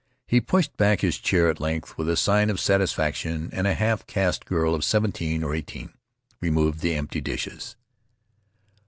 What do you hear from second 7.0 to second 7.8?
dishes.